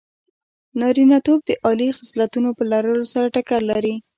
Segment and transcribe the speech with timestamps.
[0.79, 3.95] نارینتوب د عالي خصلتونو په لرلو سره ټکر لري.